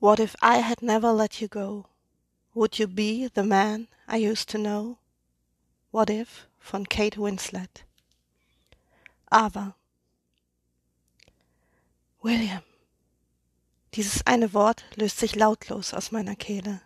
[0.00, 1.86] What if I had never let you go?
[2.54, 4.98] Would you be the man I used to know?
[5.92, 7.84] What if von Kate Winslet.
[9.26, 9.74] Aber
[12.22, 12.62] William.
[13.94, 16.80] Dieses eine Wort löst sich lautlos aus meiner Kehle.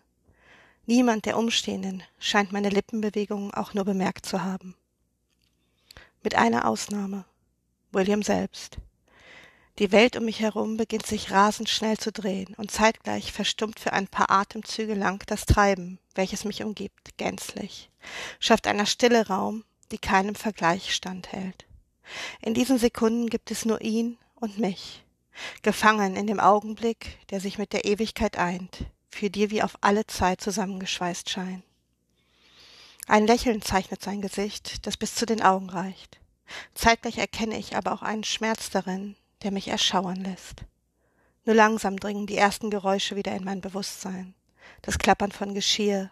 [0.87, 4.75] Niemand der Umstehenden scheint meine Lippenbewegungen auch nur bemerkt zu haben.
[6.23, 7.27] Mit einer Ausnahme.
[7.93, 8.79] William selbst.
[9.81, 13.93] Die Welt um mich herum beginnt sich rasend schnell zu drehen und zeitgleich verstummt für
[13.93, 17.91] ein paar Atemzüge lang das Treiben, welches mich umgibt, gänzlich,
[18.39, 21.67] schafft einer Stille Raum, die keinem Vergleich standhält.
[22.41, 25.05] In diesen Sekunden gibt es nur ihn und mich,
[25.63, 30.07] gefangen in dem Augenblick, der sich mit der Ewigkeit eint, für die wir auf alle
[30.07, 31.65] Zeit zusammengeschweißt scheinen.
[33.09, 36.21] Ein Lächeln zeichnet sein Gesicht, das bis zu den Augen reicht.
[36.75, 40.65] Zeitgleich erkenne ich aber auch einen Schmerz darin, der mich erschauern lässt.
[41.45, 44.35] Nur langsam dringen die ersten Geräusche wieder in mein Bewusstsein.
[44.83, 46.11] Das Klappern von Geschirr,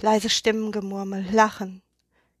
[0.00, 1.82] leise Stimmengemurmel, Lachen.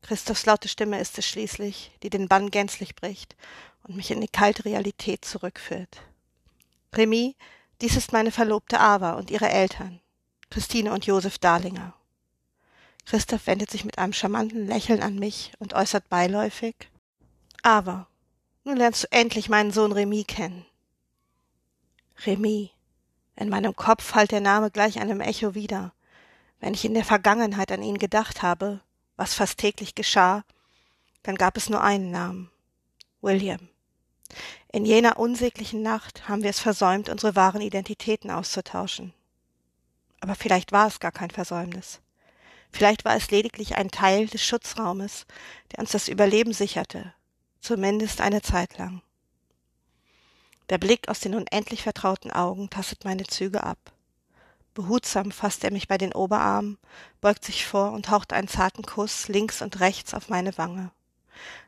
[0.02, 3.36] Christophs laute Stimme ist es schließlich, die den Bann gänzlich bricht
[3.84, 6.02] und mich in die kalte Realität zurückführt.
[6.94, 7.36] Remy,
[7.80, 10.00] dies ist meine Verlobte Ava und ihre Eltern,
[10.50, 11.94] Christine und Josef Darlinger.
[13.06, 16.74] Christoph wendet sich mit einem charmanten Lächeln an mich und äußert beiläufig
[17.62, 18.08] Ava,
[18.64, 20.64] nun lernst du endlich meinen Sohn Remy kennen.
[22.26, 22.70] Remy.
[23.36, 25.92] In meinem Kopf hallt der Name gleich einem Echo wieder.
[26.60, 28.80] Wenn ich in der Vergangenheit an ihn gedacht habe,
[29.16, 30.44] was fast täglich geschah,
[31.22, 32.50] dann gab es nur einen Namen.
[33.20, 33.68] William.
[34.70, 39.12] In jener unsäglichen Nacht haben wir es versäumt, unsere wahren Identitäten auszutauschen.
[40.20, 42.00] Aber vielleicht war es gar kein Versäumnis.
[42.70, 45.26] Vielleicht war es lediglich ein Teil des Schutzraumes,
[45.72, 47.12] der uns das Überleben sicherte,
[47.62, 49.00] zumindest eine Zeit lang.
[50.68, 53.78] Der Blick aus den unendlich vertrauten Augen tastet meine Züge ab.
[54.74, 56.78] Behutsam fasst er mich bei den Oberarmen,
[57.20, 60.90] beugt sich vor und haucht einen zarten Kuss links und rechts auf meine Wange.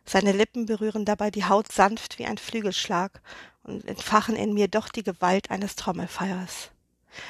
[0.04, 3.20] Seine Lippen berühren dabei die Haut sanft wie ein Flügelschlag
[3.62, 6.70] und entfachen in mir doch die Gewalt eines Trommelfeuers.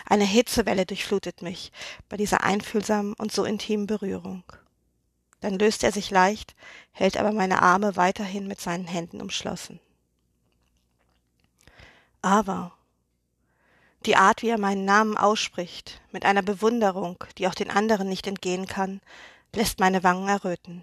[0.06, 1.72] Eine Hitzewelle durchflutet mich
[2.08, 4.44] bei dieser einfühlsamen und so intimen Berührung.
[5.44, 6.56] Dann löst er sich leicht,
[6.92, 9.78] hält aber meine Arme weiterhin mit seinen Händen umschlossen.
[12.22, 12.72] Aber
[14.06, 18.26] die Art, wie er meinen Namen ausspricht, mit einer Bewunderung, die auch den anderen nicht
[18.26, 19.02] entgehen kann,
[19.54, 20.82] lässt meine Wangen erröten.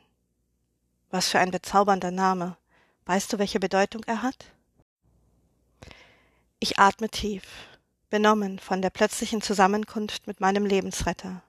[1.09, 2.55] Was für ein bezaubernder Name.
[3.07, 4.45] Weißt du, welche Bedeutung er hat?
[6.59, 7.41] Ich atme tief,
[8.11, 11.41] benommen von der plötzlichen Zusammenkunft mit meinem Lebensretter,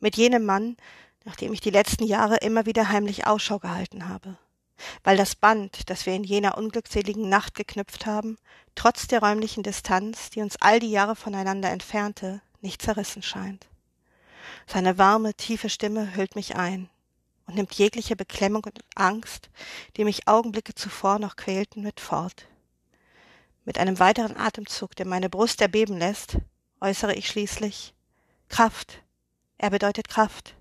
[0.00, 0.78] mit jenem Mann,
[1.24, 4.36] nachdem ich die letzten Jahre immer wieder heimlich Ausschau gehalten habe,
[5.02, 8.36] weil das Band, das wir in jener unglückseligen Nacht geknüpft haben,
[8.74, 13.66] trotz der räumlichen Distanz, die uns all die Jahre voneinander entfernte, nicht zerrissen scheint.
[14.66, 16.88] Seine warme, tiefe Stimme hüllt mich ein
[17.46, 19.50] und nimmt jegliche Beklemmung und Angst,
[19.96, 22.46] die mich Augenblicke zuvor noch quälten, mit fort.
[23.64, 26.36] Mit einem weiteren Atemzug, der meine Brust erbeben lässt,
[26.80, 27.94] äußere ich schließlich
[28.48, 29.02] Kraft.
[29.56, 30.54] Er bedeutet Kraft.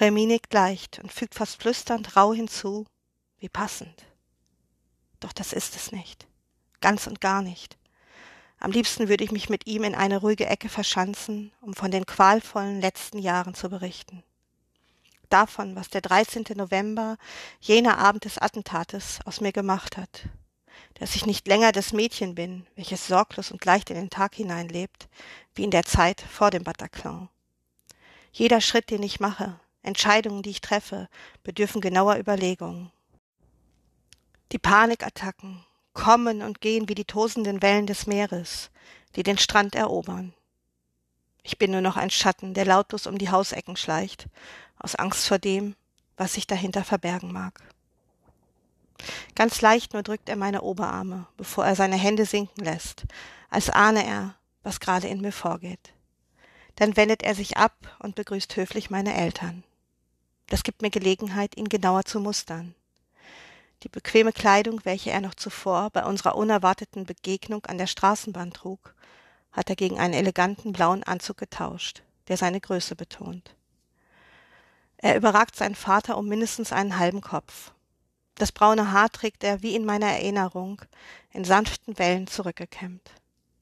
[0.00, 2.86] Remy nickt leicht und fügt fast flüsternd rau hinzu,
[3.38, 4.06] wie passend.
[5.20, 6.26] Doch das ist es nicht.
[6.80, 7.78] Ganz und gar nicht.
[8.58, 12.06] Am liebsten würde ich mich mit ihm in eine ruhige Ecke verschanzen, um von den
[12.06, 14.22] qualvollen letzten Jahren zu berichten.
[15.28, 16.44] Davon, was der 13.
[16.54, 17.16] November,
[17.60, 20.28] jener Abend des Attentates, aus mir gemacht hat.
[20.94, 25.08] Dass ich nicht länger das Mädchen bin, welches sorglos und leicht in den Tag hineinlebt,
[25.54, 27.28] wie in der Zeit vor dem Bataclan.
[28.30, 31.08] Jeder Schritt, den ich mache, Entscheidungen, die ich treffe,
[31.42, 32.90] bedürfen genauer Überlegungen.
[34.52, 38.70] Die Panikattacken kommen und gehen wie die tosenden Wellen des Meeres,
[39.16, 40.34] die den Strand erobern.
[41.42, 44.26] Ich bin nur noch ein Schatten, der lautlos um die Hausecken schleicht,
[44.78, 45.74] aus Angst vor dem,
[46.16, 47.60] was sich dahinter verbergen mag.
[49.34, 53.04] Ganz leicht nur drückt er meine Oberarme, bevor er seine Hände sinken lässt,
[53.50, 55.92] als ahne er, was gerade in mir vorgeht.
[56.76, 59.64] Dann wendet er sich ab und begrüßt höflich meine Eltern.
[60.48, 62.74] Das gibt mir Gelegenheit, ihn genauer zu mustern.
[63.82, 68.94] Die bequeme Kleidung, welche er noch zuvor bei unserer unerwarteten Begegnung an der Straßenbahn trug,
[69.50, 73.54] hat er gegen einen eleganten blauen Anzug getauscht, der seine Größe betont.
[74.98, 77.72] Er überragt seinen Vater um mindestens einen halben Kopf.
[78.36, 80.80] Das braune Haar trägt er, wie in meiner Erinnerung,
[81.32, 83.10] in sanften Wellen zurückgekämmt.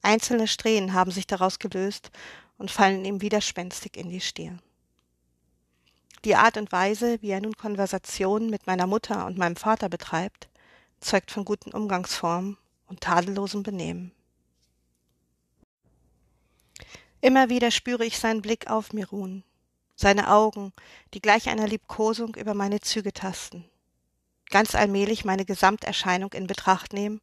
[0.03, 2.11] Einzelne Strähnen haben sich daraus gelöst
[2.57, 4.61] und fallen ihm widerspenstig in die Stirn.
[6.23, 10.49] Die Art und Weise, wie er nun Konversationen mit meiner Mutter und meinem Vater betreibt,
[10.99, 14.11] zeugt von guten Umgangsformen und tadellosem Benehmen.
[17.21, 19.43] Immer wieder spüre ich seinen Blick auf mir ruhen,
[19.95, 20.73] seine Augen,
[21.13, 23.65] die gleich einer Liebkosung über meine Züge tasten,
[24.51, 27.19] ganz allmählich meine Gesamterscheinung in Betracht nehmen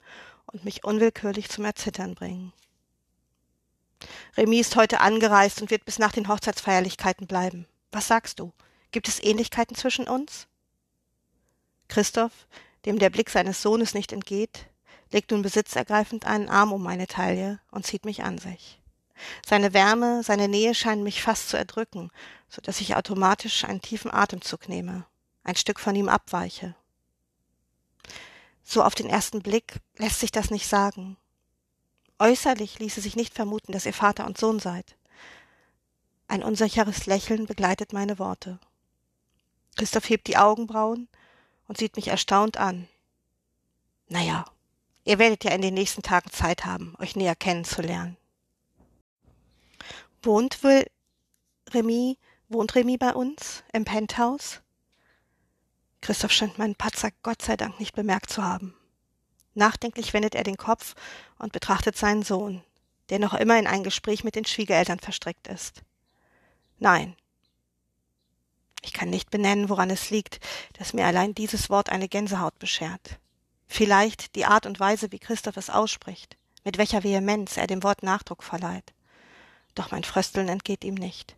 [0.47, 2.53] und mich unwillkürlich zum Erzittern bringen.
[4.37, 7.67] Remy ist heute angereist und wird bis nach den Hochzeitsfeierlichkeiten bleiben.
[7.91, 8.53] Was sagst du?
[8.90, 10.46] Gibt es Ähnlichkeiten zwischen uns?
[11.88, 12.46] Christoph,
[12.85, 14.67] dem der Blick seines Sohnes nicht entgeht,
[15.11, 18.81] legt nun besitzergreifend einen Arm um meine Taille und zieht mich an sich.
[19.46, 22.11] Seine Wärme, seine Nähe scheinen mich fast zu erdrücken,
[22.49, 25.06] so dass ich automatisch einen tiefen Atemzug nehme,
[25.44, 26.75] ein Stück von ihm abweiche.
[28.62, 31.17] So auf den ersten Blick lässt sich das nicht sagen.
[32.19, 34.96] Äußerlich ließe sich nicht vermuten, dass ihr Vater und Sohn seid.
[36.26, 38.58] Ein unsicheres Lächeln begleitet meine Worte.
[39.79, 41.09] Christoph hebt die Augenbrauen
[41.69, 42.89] und sieht mich erstaunt an.
[44.09, 44.45] Naja,
[45.05, 48.17] ihr werdet ja in den nächsten Tagen Zeit haben, euch näher kennenzulernen.
[50.21, 50.85] Wohnt wohl
[51.71, 54.63] Remy, wohnt Remy bei uns im Penthouse?
[56.01, 58.75] Christoph scheint meinen Patzer Gott sei Dank nicht bemerkt zu haben.
[59.55, 60.97] Nachdenklich wendet er den Kopf
[61.39, 62.65] und betrachtet seinen Sohn,
[63.11, 65.83] der noch immer in ein Gespräch mit den Schwiegereltern verstrickt ist.
[66.81, 67.17] Nein.
[68.83, 70.41] Ich kann nicht benennen, woran es liegt,
[70.79, 73.19] dass mir allein dieses Wort eine Gänsehaut beschert.
[73.67, 78.03] Vielleicht die Art und Weise, wie Christoph es ausspricht, mit welcher Vehemenz er dem Wort
[78.03, 78.95] Nachdruck verleiht.
[79.75, 81.37] Doch mein Frösteln entgeht ihm nicht.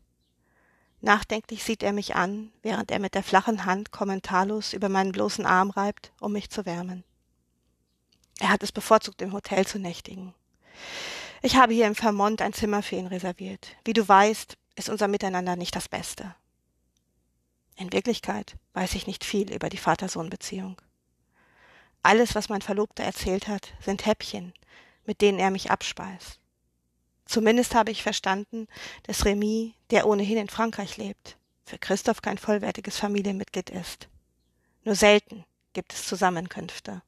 [1.01, 5.47] Nachdenklich sieht er mich an, während er mit der flachen Hand kommentarlos über meinen bloßen
[5.47, 7.05] Arm reibt, um mich zu wärmen.
[8.39, 10.35] Er hat es bevorzugt, im Hotel zu nächtigen.
[11.43, 13.77] Ich habe hier im Vermont ein Zimmer für ihn reserviert.
[13.85, 16.35] Wie du weißt, ist unser Miteinander nicht das Beste.
[17.81, 20.83] In Wirklichkeit weiß ich nicht viel über die Vater-Sohn-Beziehung.
[22.03, 24.53] Alles, was mein Verlobter erzählt hat, sind Häppchen,
[25.07, 26.41] mit denen er mich abspeist.
[27.25, 28.67] Zumindest habe ich verstanden,
[29.05, 34.09] dass Remy, der ohnehin in Frankreich lebt, für Christoph kein vollwertiges Familienmitglied ist.
[34.85, 37.01] Nur selten gibt es Zusammenkünfte.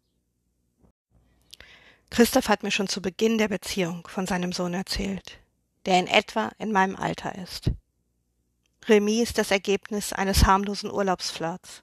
[2.09, 5.39] Christoph hat mir schon zu Beginn der Beziehung von seinem Sohn erzählt,
[5.85, 7.73] der in etwa in meinem Alter ist.
[8.89, 11.83] Remy ist das Ergebnis eines harmlosen Urlaubsflirts.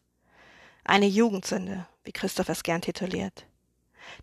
[0.84, 3.46] Eine Jugendsünde, wie Christoph es gern tituliert.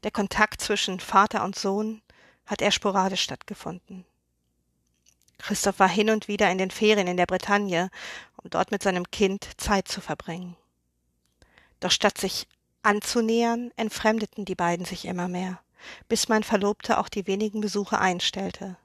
[0.02, 2.02] Der Kontakt zwischen Vater und Sohn
[2.44, 4.04] hat eher sporadisch stattgefunden.
[5.38, 7.90] Christoph war hin und wieder in den Ferien in der Bretagne,
[8.42, 10.56] um dort mit seinem Kind Zeit zu verbringen.
[11.80, 12.46] Doch statt sich
[12.82, 15.60] anzunähern, entfremdeten die beiden sich immer mehr
[16.08, 18.76] bis mein Verlobter auch die wenigen Besuche einstellte.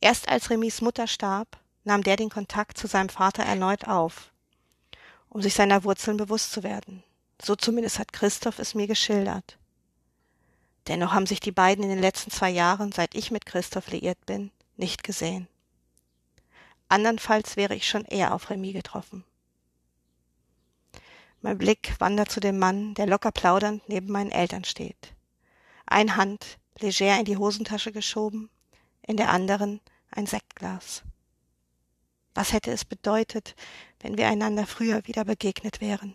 [0.00, 4.32] Erst als Remis Mutter starb, nahm der den Kontakt zu seinem Vater erneut auf,
[5.28, 7.02] um sich seiner Wurzeln bewusst zu werden.
[7.40, 9.58] So zumindest hat Christoph es mir geschildert.
[10.88, 14.24] Dennoch haben sich die beiden in den letzten zwei Jahren, seit ich mit Christoph liiert
[14.26, 15.48] bin, nicht gesehen.
[16.88, 19.24] Andernfalls wäre ich schon eher auf Remy getroffen.
[21.40, 25.14] Mein Blick wandert zu dem Mann, der locker plaudernd neben meinen Eltern steht
[25.86, 28.50] ein Hand leger in die Hosentasche geschoben,
[29.02, 31.02] in der anderen ein Sektglas.
[32.34, 33.54] Was hätte es bedeutet,
[34.00, 36.14] wenn wir einander früher wieder begegnet wären?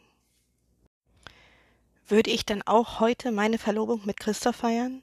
[2.07, 5.02] Würde ich dann auch heute meine Verlobung mit Christoph feiern?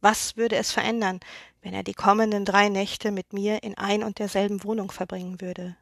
[0.00, 1.20] Was würde es verändern,
[1.62, 5.76] wenn er die kommenden drei Nächte mit mir in ein und derselben Wohnung verbringen würde?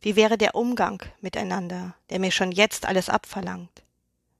[0.00, 3.82] Wie wäre der Umgang miteinander, der mir schon jetzt alles abverlangt?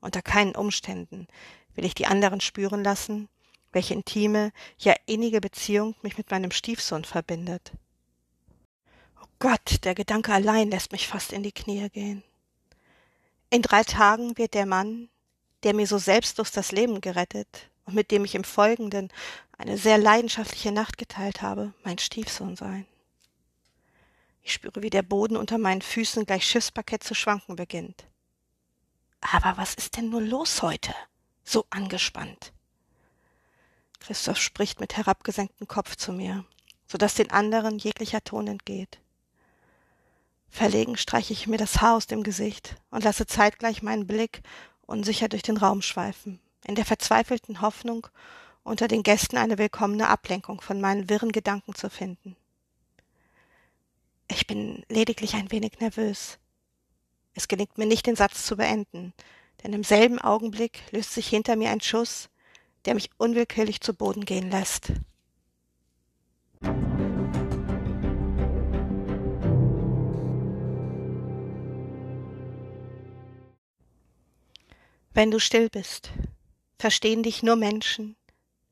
[0.00, 1.28] Unter keinen Umständen
[1.74, 3.28] will ich die anderen spüren lassen,
[3.72, 7.72] welche intime, ja innige Beziehung mich mit meinem Stiefsohn verbindet.
[9.40, 12.23] Gott, der Gedanke allein lässt mich fast in die Knie gehen.
[13.49, 15.09] In drei Tagen wird der Mann,
[15.62, 19.11] der mir so selbstlos das Leben gerettet und mit dem ich im Folgenden
[19.56, 22.87] eine sehr leidenschaftliche Nacht geteilt habe, mein Stiefsohn sein.
[24.42, 28.04] Ich spüre, wie der Boden unter meinen Füßen gleich Schiffsparkett zu schwanken beginnt.
[29.20, 30.94] Aber was ist denn nur los heute?
[31.42, 32.52] so angespannt.
[33.99, 36.44] Christoph spricht mit herabgesenktem Kopf zu mir,
[36.87, 39.00] so dass den anderen jeglicher Ton entgeht.
[40.50, 44.42] Verlegen streiche ich mir das Haar aus dem Gesicht und lasse zeitgleich meinen Blick
[44.85, 48.09] unsicher durch den Raum schweifen, in der verzweifelten Hoffnung,
[48.62, 52.37] unter den Gästen eine willkommene Ablenkung von meinen wirren Gedanken zu finden.
[54.28, 56.38] Ich bin lediglich ein wenig nervös.
[57.35, 59.12] Es gelingt mir nicht, den Satz zu beenden,
[59.62, 62.28] denn im selben Augenblick löst sich hinter mir ein Schuss,
[62.85, 64.92] der mich unwillkürlich zu Boden gehen lässt.
[75.12, 76.10] Wenn du still bist,
[76.78, 78.14] verstehen dich nur Menschen,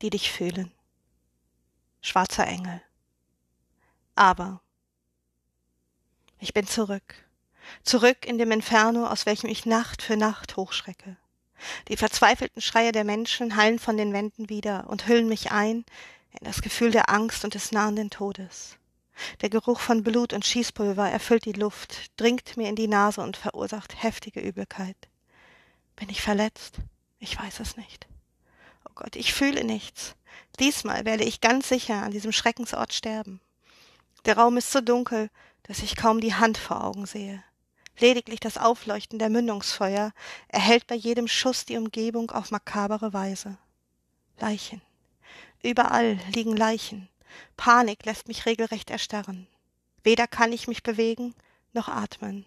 [0.01, 0.71] die dich fühlen.
[2.01, 2.81] Schwarzer Engel.
[4.15, 4.61] Aber
[6.39, 7.27] ich bin zurück,
[7.83, 11.17] zurück in dem Inferno, aus welchem ich Nacht für Nacht hochschrecke.
[11.89, 15.83] Die verzweifelten Schreie der Menschen hallen von den Wänden wieder und hüllen mich ein
[16.39, 18.77] in das Gefühl der Angst und des nahenden Todes.
[19.41, 23.35] Der Geruch von Blut und Schießpulver erfüllt die Luft, dringt mir in die Nase und
[23.35, 25.08] verursacht heftige Übelkeit.
[25.99, 26.77] Bin ich verletzt?
[27.19, 28.07] Ich weiß es nicht.
[28.85, 30.15] Oh Gott, ich fühle nichts.
[30.57, 33.41] Diesmal werde ich ganz sicher an diesem Schreckensort sterben.
[34.23, 35.29] Der Raum ist so dunkel,
[35.63, 37.43] dass ich kaum die Hand vor Augen sehe.
[37.99, 40.13] Lediglich das Aufleuchten der Mündungsfeuer
[40.47, 43.57] erhellt bei jedem Schuss die Umgebung auf makabere Weise.
[44.39, 44.81] Leichen.
[45.61, 47.09] Überall liegen Leichen.
[47.57, 49.47] Panik lässt mich regelrecht erstarren.
[50.03, 51.35] Weder kann ich mich bewegen
[51.73, 52.45] noch atmen.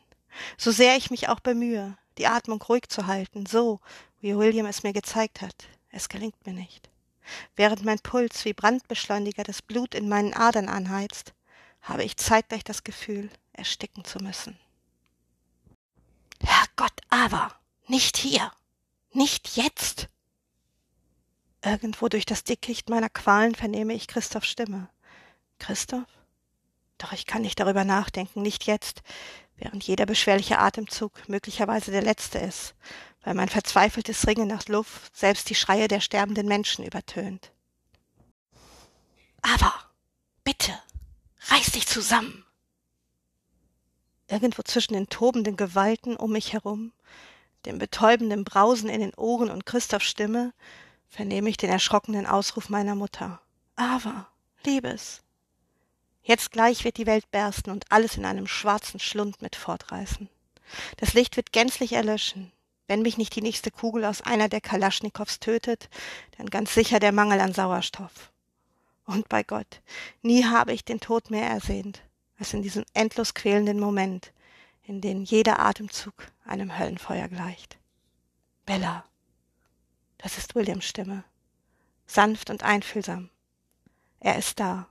[0.57, 3.81] So sehr ich mich auch bemühe, die Atmung ruhig zu halten, so
[4.21, 6.91] wie William es mir gezeigt hat, es gelingt mir nicht.
[7.57, 11.35] Während mein Puls wie Brandbeschleuniger das Blut in meinen Adern anheizt,
[11.81, 14.59] habe ich zeitgleich das Gefühl, ersticken zu müssen.
[16.41, 17.55] Herrgott, aber
[17.87, 18.51] nicht hier,
[19.13, 20.09] nicht jetzt.
[21.65, 24.89] Irgendwo durch das Dickicht meiner Qualen vernehme ich Christophs Stimme.
[25.59, 26.09] Christoph?
[26.99, 29.03] Doch ich kann nicht darüber nachdenken, nicht jetzt,
[29.63, 32.75] während jeder beschwerliche Atemzug möglicherweise der letzte ist,
[33.23, 37.53] weil mein verzweifeltes Ringen nach Luft selbst die Schreie der sterbenden Menschen übertönt.
[39.41, 39.73] Aber,
[40.43, 40.73] bitte,
[41.49, 42.45] reiß dich zusammen.
[44.27, 46.93] Irgendwo zwischen den tobenden Gewalten um mich herum,
[47.65, 50.53] dem betäubenden Brausen in den Ohren und Christophs Stimme,
[51.09, 53.41] vernehme ich den erschrockenen Ausruf meiner Mutter.
[53.77, 54.27] Aber,
[54.65, 55.23] Liebes.
[56.23, 60.29] Jetzt gleich wird die Welt bersten und alles in einem schwarzen Schlund mit fortreißen.
[60.97, 62.53] Das Licht wird gänzlich erlöschen.
[62.87, 65.89] Wenn mich nicht die nächste Kugel aus einer der Kalaschnikows tötet,
[66.37, 68.33] dann ganz sicher der Mangel an Sauerstoff.
[69.05, 69.83] Und bei Gott,
[70.23, 72.03] nie habe ich den Tod mehr ersehnt
[72.39, 74.33] als in diesem endlos quälenden Moment,
[74.83, 76.13] in dem jeder Atemzug
[76.45, 77.79] einem Höllenfeuer gleicht.
[78.67, 79.05] Bella.
[80.19, 81.25] Das ist Williams Stimme.
[82.07, 83.31] Sanft und einfühlsam.
[84.19, 84.89] Er ist da.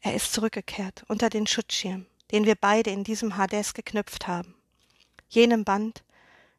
[0.00, 4.54] Er ist zurückgekehrt unter den Schutzschirm, den wir beide in diesem Hades geknüpft haben.
[5.28, 6.04] Jenem Band,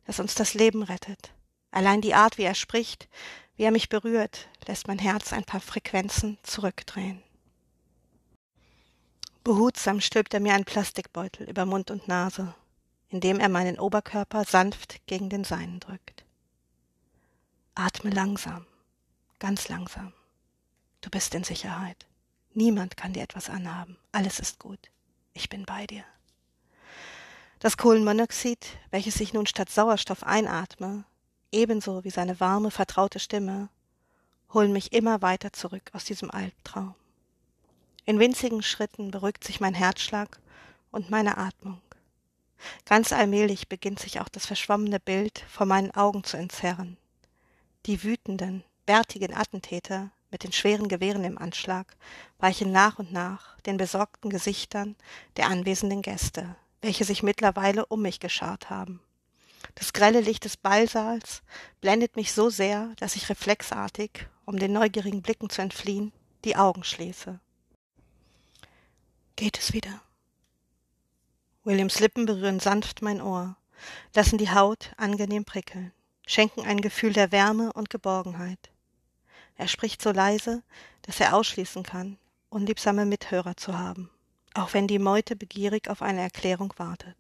[0.06, 1.34] das uns das Leben rettet.
[1.72, 3.08] Allein die Art, wie er spricht,
[3.56, 7.22] wie er mich berührt, lässt mein Herz ein paar Frequenzen zurückdrehen.
[9.44, 12.54] Behutsam stülpt er mir einen Plastikbeutel über Mund und Nase,
[13.08, 16.26] indem er meinen Oberkörper sanft gegen den seinen drückt.
[17.74, 18.66] Atme langsam,
[19.40, 20.14] ganz langsam.
[21.02, 22.09] Du bist in Sicherheit.
[22.54, 23.98] Niemand kann dir etwas anhaben.
[24.12, 24.90] Alles ist gut.
[25.34, 26.04] Ich bin bei dir.
[27.60, 31.04] Das Kohlenmonoxid, welches ich nun statt Sauerstoff einatme,
[31.52, 33.70] ebenso wie seine warme, vertraute Stimme,
[34.54, 36.96] holen mich immer weiter zurück aus diesem Albtraum.
[38.06, 40.40] In winzigen Schritten beruhigt sich mein Herzschlag
[40.92, 41.82] und meine Atmung.
[42.86, 46.98] Ganz allmählich beginnt sich auch das verschwommene Bild vor meinen Augen zu entzerren.
[47.86, 51.96] Die wütenden, bärtigen Attentäter mit den schweren Gewehren im Anschlag
[52.38, 54.96] weichen nach und nach den besorgten Gesichtern
[55.38, 59.02] der anwesenden Gäste, welche sich mittlerweile um mich geschart haben.
[59.76, 61.42] Das grelle Licht des Ballsaals
[61.82, 66.14] blendet mich so sehr, dass ich reflexartig, um den neugierigen Blicken zu entfliehen,
[66.46, 67.40] die Augen schließe
[69.40, 70.02] geht es wieder.
[71.64, 73.56] Williams Lippen berühren sanft mein Ohr,
[74.14, 75.94] lassen die Haut angenehm prickeln,
[76.28, 78.70] schenken ein Gefühl der Wärme und Geborgenheit.
[79.60, 80.64] Er spricht so leise,
[81.02, 82.18] dass er ausschließen kann,
[82.50, 84.10] unliebsame Mithörer zu haben,
[84.54, 87.18] auch wenn die Meute begierig auf eine Erklärung wartet.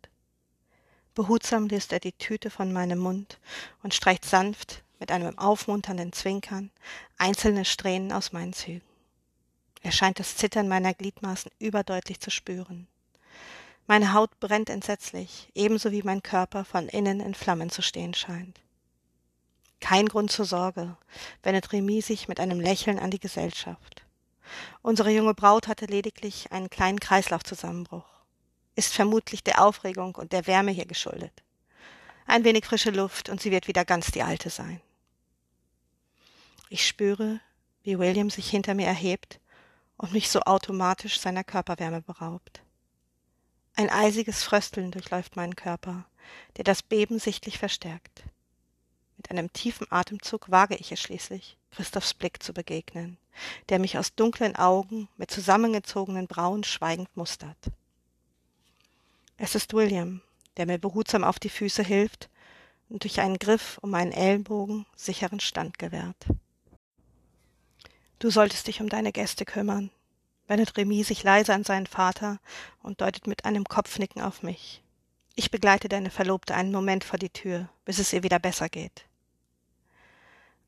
[1.15, 3.39] Behutsam löst er die Tüte von meinem Mund
[3.83, 6.71] und streicht sanft mit einem aufmunternden Zwinkern
[7.17, 8.87] einzelne Strähnen aus meinen Zügen.
[9.81, 12.87] Er scheint das Zittern meiner Gliedmaßen überdeutlich zu spüren.
[13.85, 18.61] Meine Haut brennt entsetzlich, ebenso wie mein Körper von innen in Flammen zu stehen scheint.
[19.79, 20.97] Kein Grund zur Sorge,
[21.43, 24.05] wendet Remy sich mit einem Lächeln an die Gesellschaft.
[24.81, 28.05] Unsere junge Braut hatte lediglich einen kleinen Kreislaufzusammenbruch.
[28.75, 31.43] Ist vermutlich der Aufregung und der Wärme hier geschuldet.
[32.25, 34.81] Ein wenig frische Luft und sie wird wieder ganz die alte sein.
[36.69, 37.39] Ich spüre,
[37.83, 39.39] wie William sich hinter mir erhebt
[39.97, 42.61] und mich so automatisch seiner Körperwärme beraubt.
[43.75, 46.05] Ein eisiges Frösteln durchläuft meinen Körper,
[46.57, 48.23] der das Beben sichtlich verstärkt.
[49.19, 53.17] Mit einem tiefen Atemzug wage ich es schließlich, Christophs Blick zu begegnen,
[53.67, 57.57] der mich aus dunklen Augen mit zusammengezogenen Brauen schweigend mustert.
[59.35, 60.21] Es ist William,
[60.55, 62.29] der mir behutsam auf die Füße hilft
[62.87, 66.27] und durch einen Griff um meinen Ellenbogen sicheren Stand gewährt.
[68.19, 69.91] Du solltest dich um deine Gäste kümmern,
[70.47, 72.39] wendet Remy sich leise an seinen Vater
[72.81, 74.81] und deutet mit einem Kopfnicken auf mich.
[75.35, 79.08] Ich begleite deine Verlobte einen Moment vor die Tür, bis es ihr wieder besser geht.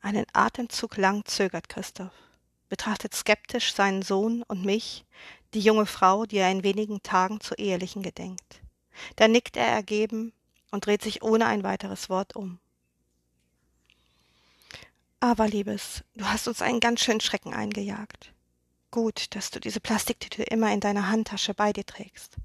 [0.01, 2.11] Einen Atemzug lang zögert Christoph,
[2.69, 5.05] betrachtet skeptisch seinen Sohn und mich,
[5.53, 8.61] die junge Frau, die er in wenigen Tagen zur ehelichen gedenkt.
[9.15, 10.33] Dann nickt er ergeben
[10.71, 12.59] und dreht sich ohne ein weiteres Wort um.
[15.19, 18.33] Aber, Liebes, du hast uns einen ganz schönen Schrecken eingejagt.
[18.89, 22.37] Gut, dass du diese Plastiktüte immer in deiner Handtasche bei dir trägst.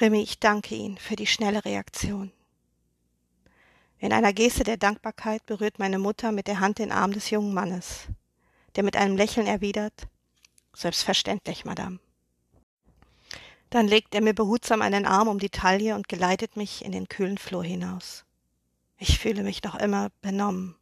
[0.00, 2.32] Remy, ich danke Ihnen für die schnelle Reaktion.
[4.02, 7.52] In einer Geste der Dankbarkeit berührt meine Mutter mit der Hand den Arm des jungen
[7.52, 8.06] Mannes,
[8.74, 10.08] der mit einem Lächeln erwidert
[10.72, 11.98] Selbstverständlich, Madame.
[13.68, 17.08] Dann legt er mir behutsam einen Arm um die Taille und geleitet mich in den
[17.08, 18.24] kühlen Flur hinaus.
[18.96, 20.76] Ich fühle mich noch immer benommen,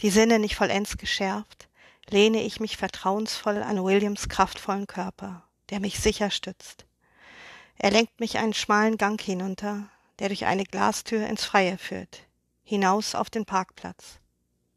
[0.00, 1.68] die Sinne nicht vollends geschärft,
[2.10, 6.84] lehne ich mich vertrauensvoll an Williams kraftvollen Körper, der mich sicher stützt.
[7.78, 12.27] Er lenkt mich einen schmalen Gang hinunter, der durch eine Glastür ins Freie führt,
[12.68, 14.18] hinaus auf den Parkplatz.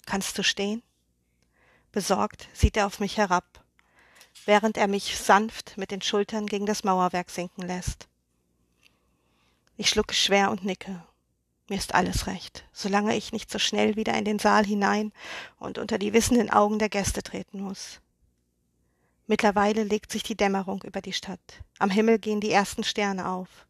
[0.06, 0.82] Kannst du stehen?
[1.92, 3.66] Besorgt sieht er auf mich herab,
[4.46, 8.08] während er mich sanft mit den Schultern gegen das Mauerwerk sinken lässt.
[9.76, 11.04] Ich schlucke schwer und nicke.
[11.68, 15.12] Mir ist alles recht, solange ich nicht so schnell wieder in den Saal hinein
[15.60, 18.00] und unter die wissenden Augen der Gäste treten muss.
[19.28, 21.62] Mittlerweile legt sich die Dämmerung über die Stadt.
[21.78, 23.68] Am Himmel gehen die ersten Sterne auf.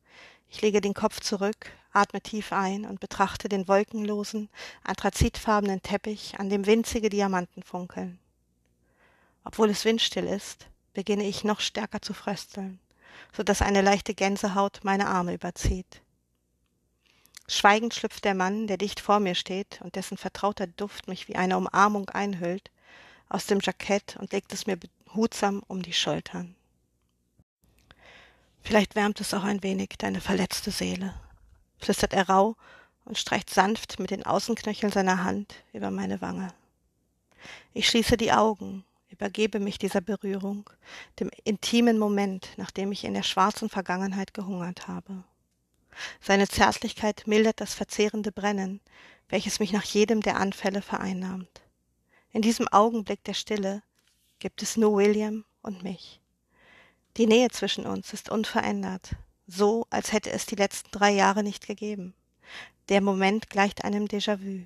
[0.48, 4.50] Ich lege den Kopf zurück, atme tief ein und betrachte den wolkenlosen,
[4.84, 8.20] anthrazitfarbenen Teppich, an dem winzige Diamanten funkeln.
[9.44, 12.80] Obwohl es windstill ist, beginne ich noch stärker zu frösteln,
[13.34, 16.02] so dass eine leichte Gänsehaut meine Arme überzieht.
[17.48, 21.36] Schweigend schlüpft der Mann, der dicht vor mir steht und dessen vertrauter Duft mich wie
[21.36, 22.72] eine Umarmung einhüllt,
[23.28, 26.56] aus dem Jackett und legt es mir behutsam um die Schultern.
[28.62, 31.14] Vielleicht wärmt es auch ein wenig deine verletzte Seele,
[31.82, 32.56] flüstert er rauh
[33.06, 36.54] und streicht sanft mit den Außenknöcheln seiner Hand über meine Wange.
[37.74, 40.68] Ich schließe die Augen übergebe mich dieser Berührung,
[41.20, 45.24] dem intimen Moment, nachdem ich in der schwarzen Vergangenheit gehungert habe.
[46.22, 48.80] Seine Zärtlichkeit mildert das verzehrende Brennen,
[49.30, 51.62] welches mich nach jedem der Anfälle vereinnahmt.
[52.32, 53.84] In diesem Augenblick der Stille
[54.40, 56.20] gibt es nur William und mich.
[57.18, 59.12] Die Nähe zwischen uns ist unverändert,
[59.52, 62.14] so als hätte es die letzten drei Jahre nicht gegeben.
[62.90, 64.66] Der Moment gleicht einem Déjà-vu.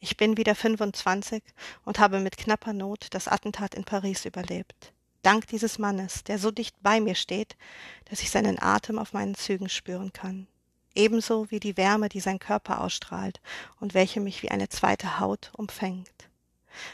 [0.00, 1.42] Ich bin wieder 25
[1.84, 4.92] und habe mit knapper Not das Attentat in Paris überlebt.
[5.22, 7.56] Dank dieses Mannes, der so dicht bei mir steht,
[8.04, 10.46] dass ich seinen Atem auf meinen Zügen spüren kann.
[10.94, 13.40] Ebenso wie die Wärme, die sein Körper ausstrahlt
[13.80, 16.28] und welche mich wie eine zweite Haut umfängt.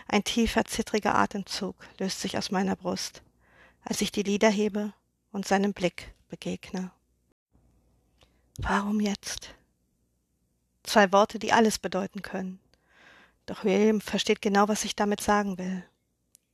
[0.08, 3.22] Ein tiefer, zittriger Atemzug löst sich aus meiner Brust,
[3.82, 4.92] als ich die Lider hebe
[5.30, 6.90] und seinem Blick begegne.
[8.58, 9.54] Warum jetzt?
[10.84, 12.60] Zwei Worte, die alles bedeuten können.
[13.46, 15.84] Doch William versteht genau, was ich damit sagen will.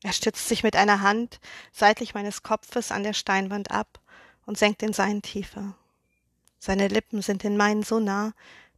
[0.03, 1.41] Er stützt sich mit einer Hand
[1.73, 4.01] seitlich meines Kopfes an der Steinwand ab
[4.47, 5.77] und senkt den seinen tiefer.
[6.59, 8.33] Seine Lippen sind den meinen so nah,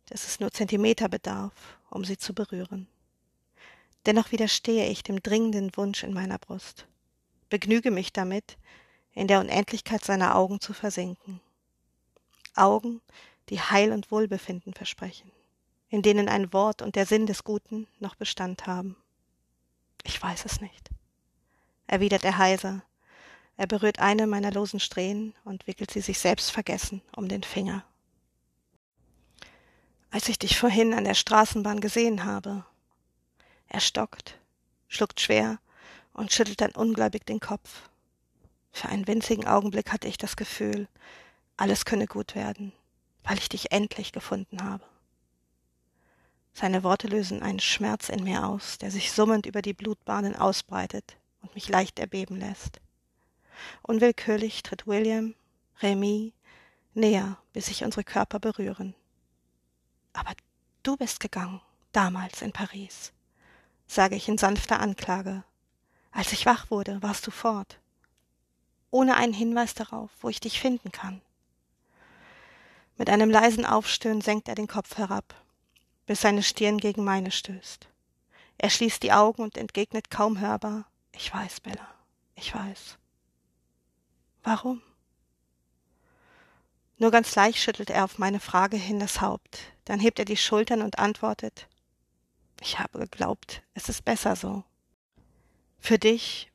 [0.07, 1.53] dass es nur Zentimeter bedarf,
[1.91, 2.89] um sie zu berühren.
[4.05, 6.87] Dennoch widerstehe ich dem dringenden Wunsch in meiner Brust,
[7.51, 8.57] begnüge mich damit,
[9.13, 11.41] in der Unendlichkeit seiner Augen zu versinken.
[12.55, 13.01] Augen,
[13.49, 15.33] die Heil und Wohlbefinden versprechen
[15.93, 18.97] in denen ein Wort und der Sinn des Guten noch Bestand haben?
[20.05, 20.88] Ich weiß es nicht,
[21.87, 22.83] erwidert er heiser.
[23.59, 27.85] Er berührt eine meiner losen Strähnen und wickelt sie sich selbst vergessen um den Finger.
[30.11, 32.65] Als ich dich vorhin an der Straßenbahn gesehen habe.
[33.69, 34.38] Er stockt,
[34.88, 35.59] schluckt schwer
[36.15, 37.91] und schüttelt dann ungläubig den Kopf.
[38.73, 40.88] Für einen winzigen Augenblick hatte ich das Gefühl,
[41.57, 42.73] alles könne gut werden,
[43.25, 44.85] weil ich dich endlich gefunden habe.
[46.55, 51.17] Seine Worte lösen einen Schmerz in mir aus, der sich summend über die Blutbahnen ausbreitet
[51.41, 52.81] und mich leicht erbeben lässt.
[53.83, 55.35] Unwillkürlich tritt William,
[55.81, 56.33] Remy,
[56.95, 58.95] näher, bis sich unsere Körper berühren.
[60.12, 60.33] Aber
[60.83, 61.61] du bist gegangen,
[61.93, 63.12] damals in Paris,
[63.87, 65.45] sage ich in sanfter Anklage.
[66.11, 67.79] Als ich wach wurde, warst du fort,
[68.91, 71.23] ohne einen Hinweis darauf, wo ich dich finden kann.
[72.96, 75.35] Mit einem leisen Aufstöhnen senkt er den Kopf herab
[76.12, 77.88] bis seine Stirn gegen meine stößt.
[78.59, 81.88] Er schließt die Augen und entgegnet kaum hörbar Ich weiß, Bella,
[82.35, 82.98] ich weiß.
[84.42, 84.83] Warum?
[86.98, 90.37] Nur ganz leicht schüttelt er auf meine Frage hin das Haupt, dann hebt er die
[90.37, 91.66] Schultern und antwortet
[92.61, 94.64] Ich habe geglaubt, es ist besser so.
[95.78, 96.52] Für dich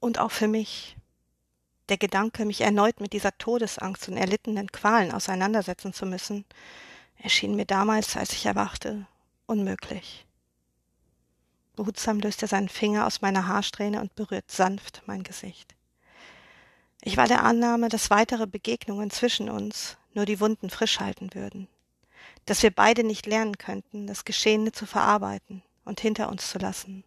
[0.00, 0.97] und auch für mich.
[1.88, 6.44] Der Gedanke, mich erneut mit dieser Todesangst und erlittenen Qualen auseinandersetzen zu müssen,
[7.16, 9.06] erschien mir damals, als ich erwachte,
[9.46, 10.26] unmöglich.
[11.76, 15.74] Behutsam löst er seinen Finger aus meiner Haarsträhne und berührt sanft mein Gesicht.
[17.02, 21.68] Ich war der Annahme, dass weitere Begegnungen zwischen uns nur die Wunden frisch halten würden,
[22.44, 27.04] dass wir beide nicht lernen könnten, das Geschehene zu verarbeiten und hinter uns zu lassen.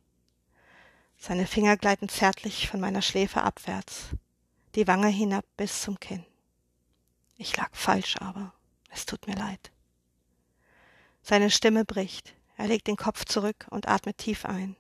[1.17, 4.11] Seine Finger gleiten zärtlich von meiner Schläfe abwärts,
[4.75, 6.25] die Wange hinab bis zum Kinn.
[7.38, 8.53] Ich lag falsch aber,
[8.89, 9.71] es tut mir leid.
[11.23, 14.75] Seine Stimme bricht, er legt den Kopf zurück und atmet tief ein,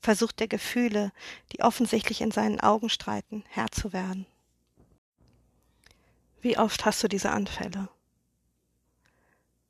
[0.00, 1.12] versucht der Gefühle,
[1.52, 4.26] die offensichtlich in seinen Augen streiten, Herr zu werden.
[6.40, 7.88] Wie oft hast du diese Anfälle?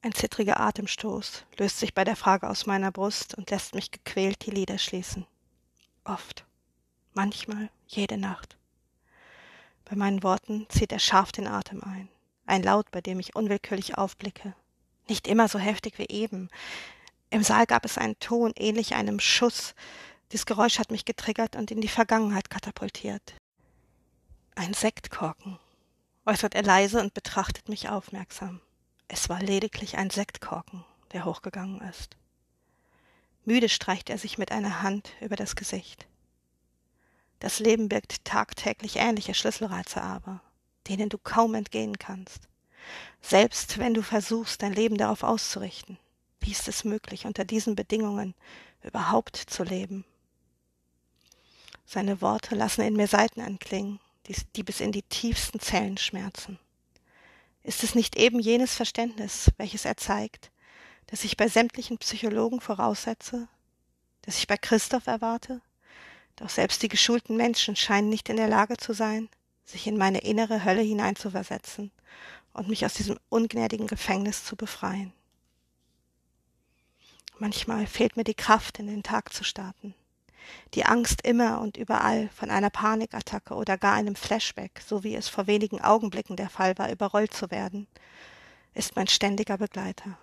[0.02, 4.44] Ein zittriger Atemstoß löst sich bei der Frage aus meiner Brust und lässt mich gequält
[4.44, 5.26] die Lider schließen.
[6.04, 6.44] Oft.
[7.14, 8.58] Manchmal jede Nacht.
[9.84, 12.08] Bei meinen Worten zieht er scharf den Atem ein.
[12.46, 14.54] Ein Laut, bei dem ich unwillkürlich aufblicke.
[15.08, 16.48] Nicht immer so heftig wie eben.
[17.30, 19.74] Im Saal gab es einen Ton ähnlich einem Schuss.
[20.32, 23.34] Dieses Geräusch hat mich getriggert und in die Vergangenheit katapultiert.
[24.54, 25.58] Ein Sektkorken,
[26.26, 28.60] äußert er leise und betrachtet mich aufmerksam.
[29.08, 32.16] Es war lediglich ein Sektkorken, der hochgegangen ist.
[33.44, 36.06] Müde streicht er sich mit einer Hand über das Gesicht.
[37.44, 40.40] Das Leben birgt tagtäglich ähnliche Schlüsselreize aber,
[40.88, 42.48] denen du kaum entgehen kannst.
[43.20, 45.98] Selbst wenn du versuchst, dein Leben darauf auszurichten,
[46.40, 48.34] wie ist es möglich, unter diesen Bedingungen
[48.82, 50.06] überhaupt zu leben?
[51.84, 56.58] Seine Worte lassen in mir Seiten anklingen, die, die bis in die tiefsten Zellen schmerzen.
[57.62, 60.50] Ist es nicht eben jenes Verständnis, welches er zeigt,
[61.08, 63.48] das ich bei sämtlichen Psychologen voraussetze,
[64.22, 65.60] das ich bei Christoph erwarte?
[66.36, 69.28] Doch selbst die geschulten Menschen scheinen nicht in der Lage zu sein,
[69.64, 71.90] sich in meine innere Hölle hineinzuversetzen
[72.52, 75.12] und mich aus diesem ungnädigen Gefängnis zu befreien.
[77.38, 79.94] Manchmal fehlt mir die Kraft, in den Tag zu starten.
[80.74, 85.28] Die Angst immer und überall von einer Panikattacke oder gar einem Flashback, so wie es
[85.28, 87.86] vor wenigen Augenblicken der Fall war, überrollt zu werden,
[88.74, 90.18] ist mein ständiger Begleiter.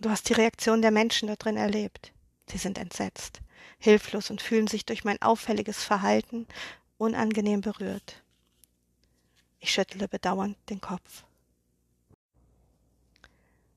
[0.00, 2.12] Du hast die Reaktion der Menschen da drin erlebt.
[2.50, 3.40] Sie sind entsetzt,
[3.78, 6.46] hilflos und fühlen sich durch mein auffälliges Verhalten
[6.98, 8.22] unangenehm berührt.
[9.60, 11.24] Ich schüttle bedauernd den Kopf.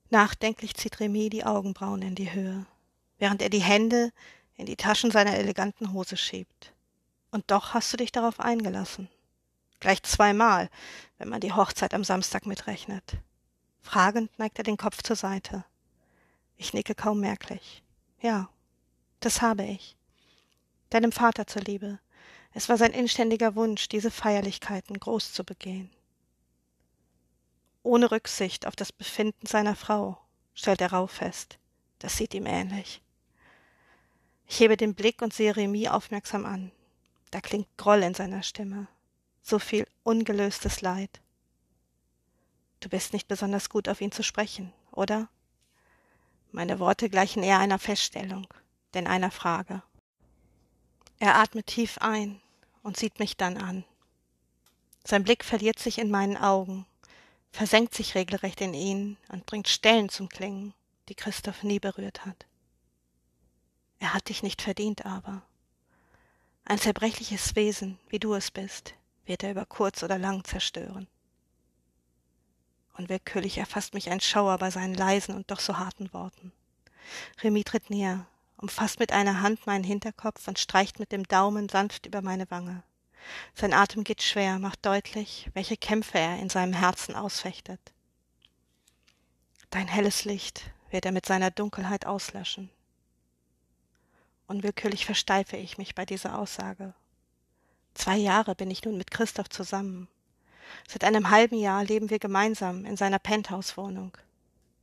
[0.09, 2.65] Nachdenklich zieht Remy die Augenbrauen in die Höhe,
[3.17, 4.11] während er die Hände
[4.55, 6.73] in die Taschen seiner eleganten Hose schiebt.
[7.31, 9.07] Und doch hast du dich darauf eingelassen.
[9.79, 10.69] Gleich zweimal,
[11.17, 13.17] wenn man die Hochzeit am Samstag mitrechnet.
[13.79, 15.65] Fragend neigt er den Kopf zur Seite.
[16.57, 17.81] Ich nicke kaum merklich.
[18.19, 18.49] Ja,
[19.21, 19.95] das habe ich.
[20.89, 21.99] Deinem Vater zuliebe,
[22.53, 25.89] es war sein inständiger Wunsch, diese Feierlichkeiten groß zu begehen.
[27.83, 30.19] Ohne Rücksicht auf das Befinden seiner Frau,
[30.53, 31.57] stellt er rauh fest.
[31.99, 33.01] Das sieht ihm ähnlich.
[34.47, 36.71] Ich hebe den Blick und sehe Remy aufmerksam an.
[37.31, 38.87] Da klingt Groll in seiner Stimme.
[39.41, 41.21] So viel ungelöstes Leid.
[42.81, 45.29] Du bist nicht besonders gut auf ihn zu sprechen, oder?
[46.51, 48.45] Meine Worte gleichen eher einer Feststellung,
[48.93, 49.81] denn einer Frage.
[51.19, 52.41] Er atmet tief ein
[52.83, 53.83] und sieht mich dann an.
[55.03, 56.85] Sein Blick verliert sich in meinen Augen,
[57.51, 60.73] versenkt sich regelrecht in ihn und bringt Stellen zum Klingen,
[61.09, 62.45] die Christoph nie berührt hat.
[63.99, 65.43] Er hat dich nicht verdient, aber
[66.65, 71.07] ein zerbrechliches Wesen, wie du es bist, wird er über kurz oder lang zerstören.
[72.97, 76.51] Unwillkürlich erfasst mich ein Schauer bei seinen leisen und doch so harten Worten.
[77.43, 78.27] Remy tritt näher,
[78.61, 82.83] umfasst mit einer Hand meinen Hinterkopf und streicht mit dem Daumen sanft über meine Wange.
[83.53, 87.79] Sein Atem geht schwer, macht deutlich, welche Kämpfe er in seinem Herzen ausfechtet.
[89.69, 92.69] Dein helles Licht wird er mit seiner Dunkelheit auslöschen.
[94.47, 96.93] Unwillkürlich versteife ich mich bei dieser Aussage.
[97.93, 100.07] Zwei Jahre bin ich nun mit Christoph zusammen.
[100.87, 104.17] Seit einem halben Jahr leben wir gemeinsam in seiner Penthouse-Wohnung.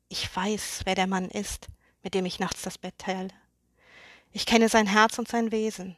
[0.09, 1.69] Ich weiß, wer der Mann ist,
[2.03, 3.31] mit dem ich nachts das Bett teile.
[4.33, 5.97] Ich kenne sein Herz und sein Wesen.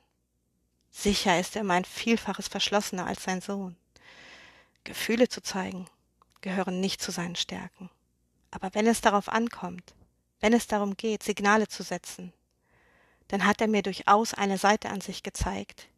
[0.91, 3.77] Sicher ist er mein Vielfaches verschlossener als sein Sohn.
[4.85, 5.87] Gefühle zu zeigen
[6.41, 7.91] gehören nicht zu seinen Stärken.
[8.51, 9.95] Aber wenn es darauf ankommt,
[10.41, 12.33] wenn es darum geht, Signale zu setzen,
[13.29, 15.89] dann hat er mir durchaus eine Seite an sich gezeigt,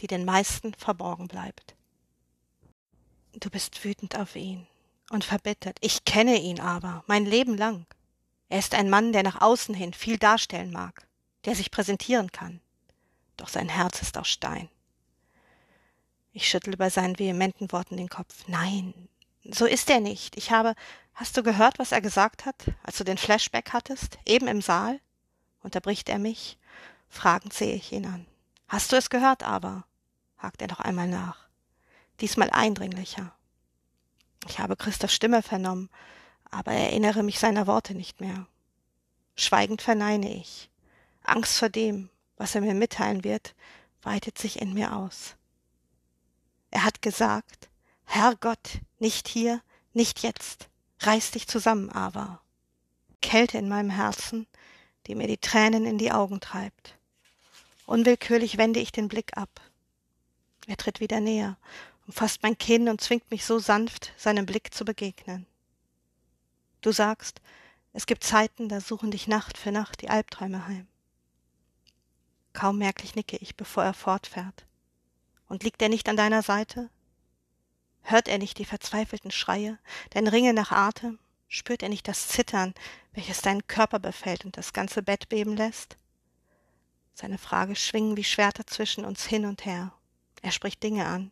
[0.00, 1.74] die den meisten verborgen bleibt.
[3.34, 4.66] Du bist wütend auf ihn
[5.10, 5.78] und verbittert.
[5.80, 7.86] Ich kenne ihn aber, mein Leben lang.
[8.48, 11.06] Er ist ein Mann, der nach außen hin viel darstellen mag
[11.44, 12.60] der sich präsentieren kann.
[13.36, 14.68] Doch sein Herz ist aus Stein.
[16.32, 18.44] Ich schüttel bei seinen vehementen Worten den Kopf.
[18.46, 18.94] Nein,
[19.44, 20.36] so ist er nicht.
[20.36, 20.74] Ich habe.
[21.14, 24.18] Hast du gehört, was er gesagt hat, als du den Flashback hattest?
[24.24, 24.98] Eben im Saal?
[25.60, 26.58] unterbricht er mich.
[27.08, 28.26] Fragend sehe ich ihn an.
[28.66, 29.84] Hast du es gehört aber?
[30.38, 31.48] hakt er noch einmal nach.
[32.20, 33.34] Diesmal eindringlicher.
[34.48, 35.90] Ich habe Christophs Stimme vernommen,
[36.50, 38.46] aber erinnere mich seiner Worte nicht mehr.
[39.36, 40.70] Schweigend verneine ich.
[41.24, 43.54] Angst vor dem, was er mir mitteilen wird,
[44.02, 45.36] weitet sich in mir aus.
[46.70, 47.68] Er hat gesagt,
[48.04, 49.60] Herrgott, nicht hier,
[49.92, 50.68] nicht jetzt,
[51.00, 52.40] reiß dich zusammen aber.
[53.20, 54.46] Kälte in meinem Herzen,
[55.06, 56.96] die mir die Tränen in die Augen treibt.
[57.86, 59.60] Unwillkürlich wende ich den Blick ab.
[60.66, 61.56] Er tritt wieder näher,
[62.06, 65.46] umfasst mein Kinn und zwingt mich so sanft, seinem Blick zu begegnen.
[66.80, 67.40] Du sagst,
[67.92, 70.88] es gibt Zeiten, da suchen dich Nacht für Nacht die Albträume heim.
[72.52, 74.66] Kaum merklich nicke ich, bevor er fortfährt.
[75.48, 76.90] Und liegt er nicht an deiner Seite?
[78.02, 79.78] Hört er nicht die verzweifelten Schreie,
[80.10, 81.18] dein Ringen nach Atem?
[81.48, 82.74] Spürt er nicht das Zittern,
[83.12, 85.96] welches deinen Körper befällt und das ganze Bett beben lässt?
[87.14, 89.92] Seine Frage schwingen wie Schwerter zwischen uns hin und her.
[90.40, 91.30] Er spricht Dinge an,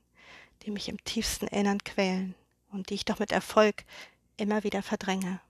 [0.62, 2.34] die mich im tiefsten Innern quälen
[2.70, 3.84] und die ich doch mit Erfolg
[4.36, 5.40] immer wieder verdränge.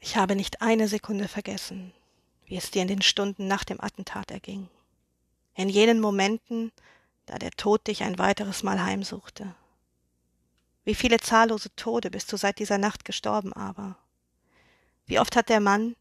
[0.00, 1.92] Ich habe nicht eine Sekunde vergessen,
[2.52, 4.68] wie es dir in den Stunden nach dem Attentat erging.
[5.54, 6.70] In jenen Momenten,
[7.24, 9.54] da der Tod dich ein weiteres Mal heimsuchte.
[10.84, 13.96] Wie viele zahllose Tode bist du seit dieser Nacht gestorben, aber?
[15.06, 15.96] Wie oft hat der Mann,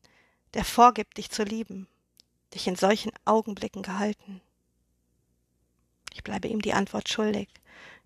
[0.54, 1.88] der vorgibt, dich zu lieben,
[2.54, 4.42] dich in solchen Augenblicken gehalten?
[6.14, 7.48] Ich bleibe ihm die Antwort schuldig,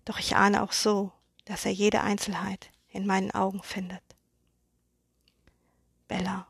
[0.04, 1.10] doch ich ahne auch so,
[1.46, 4.04] dass er jede Einzelheit in meinen Augen findet.
[6.06, 6.46] Bella,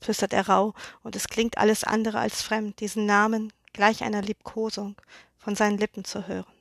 [0.00, 4.96] flüstert er rauh, und es klingt alles andere als fremd, diesen Namen gleich einer Liebkosung
[5.38, 6.52] von seinen Lippen zu hören.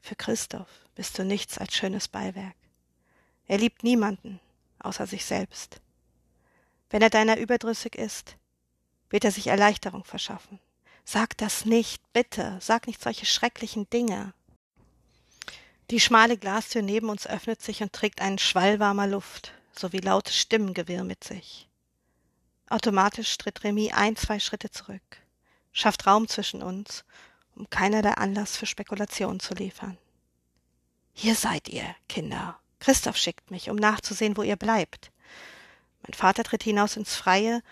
[0.00, 2.54] Für Christoph bist du nichts als schönes Beiwerk.
[3.46, 4.40] Er liebt niemanden
[4.78, 5.80] außer sich selbst.
[6.90, 8.36] Wenn er deiner überdrüssig ist,
[9.10, 10.60] wird er sich Erleichterung verschaffen.
[11.04, 14.32] Sag das nicht, bitte, sag nicht solche schrecklichen Dinge.
[15.90, 20.36] Die schmale Glastür neben uns öffnet sich und trägt einen Schwall warmer Luft sowie lautes
[20.36, 21.68] Stimmengewirr mit sich.
[22.68, 25.18] Automatisch tritt Remy ein, zwei Schritte zurück,
[25.72, 27.04] schafft Raum zwischen uns,
[27.54, 29.96] um keinerlei Anlass für Spekulationen zu liefern.
[31.12, 32.58] Hier seid ihr, Kinder.
[32.80, 35.12] Christoph schickt mich, um nachzusehen, wo ihr bleibt.
[36.02, 37.62] Mein Vater tritt hinaus ins Freie,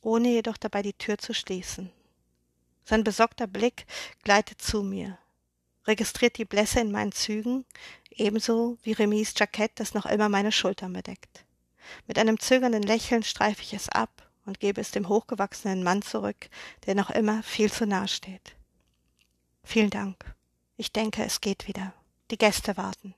[0.00, 1.90] ohne jedoch dabei die Tür zu schließen.
[2.84, 3.86] Sein besorgter Blick
[4.22, 5.18] gleitet zu mir,
[5.86, 7.64] registriert die Blässe in meinen Zügen,
[8.10, 11.44] ebenso wie Remis Jackett, das noch immer meine Schultern bedeckt.
[12.06, 16.48] Mit einem zögernden Lächeln streife ich es ab und gebe es dem hochgewachsenen Mann zurück,
[16.86, 18.56] der noch immer viel zu nah steht.
[19.62, 20.34] Vielen Dank.
[20.76, 21.92] Ich denke, es geht wieder.
[22.30, 23.14] Die Gäste warten.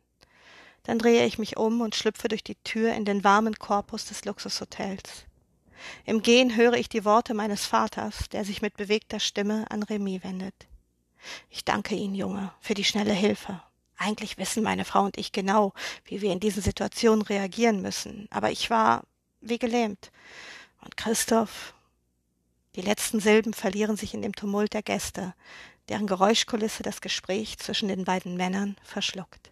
[0.84, 4.24] Dann drehe ich mich um und schlüpfe durch die Tür in den warmen Korpus des
[4.24, 5.26] Luxushotels.
[6.04, 10.22] Im Gehen höre ich die Worte meines Vaters, der sich mit bewegter Stimme an Remy
[10.22, 10.54] wendet.
[11.50, 13.60] Ich danke Ihnen, Junge, für die schnelle Hilfe.
[13.96, 15.72] Eigentlich wissen meine Frau und ich genau,
[16.04, 19.04] wie wir in diesen Situationen reagieren müssen, aber ich war
[19.40, 20.10] wie gelähmt.
[20.86, 21.74] Und Christoph.
[22.76, 25.34] Die letzten Silben verlieren sich in dem Tumult der Gäste,
[25.88, 29.50] deren Geräuschkulisse das Gespräch zwischen den beiden Männern verschluckt.